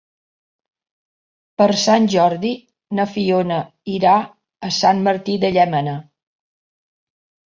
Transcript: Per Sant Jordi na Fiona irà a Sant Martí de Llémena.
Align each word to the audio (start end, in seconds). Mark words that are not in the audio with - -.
Per 1.61 1.67
Sant 1.81 2.07
Jordi 2.13 2.53
na 2.99 3.05
Fiona 3.11 3.59
irà 3.97 4.13
a 4.69 4.69
Sant 4.79 5.03
Martí 5.09 5.35
de 5.45 5.51
Llémena. 5.59 5.93